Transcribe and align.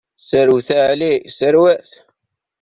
Serwet 0.27 0.69
a 0.77 0.79
Ɛli, 0.91 1.13
serwet! 1.37 1.91